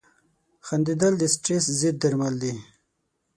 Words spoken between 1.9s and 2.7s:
درمل دي.